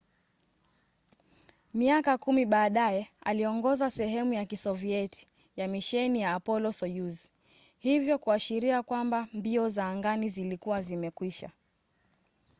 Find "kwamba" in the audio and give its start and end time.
8.83-9.27